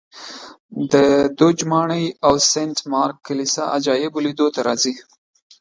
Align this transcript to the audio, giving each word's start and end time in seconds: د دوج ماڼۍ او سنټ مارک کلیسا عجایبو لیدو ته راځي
د 0.91 0.93
دوج 1.39 1.57
ماڼۍ 1.71 2.05
او 2.25 2.33
سنټ 2.51 2.77
مارک 2.91 3.17
کلیسا 3.27 3.63
عجایبو 3.75 4.19
لیدو 4.25 4.47
ته 4.55 4.59
راځي 4.67 4.93